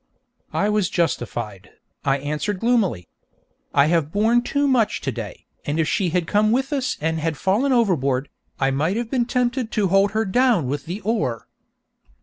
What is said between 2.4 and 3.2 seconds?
gloomily.